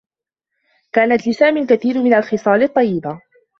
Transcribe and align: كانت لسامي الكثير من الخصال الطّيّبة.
كانت 0.93 1.27
لسامي 1.27 1.61
الكثير 1.61 2.01
من 2.03 2.13
الخصال 2.13 2.63
الطّيّبة. 2.63 3.21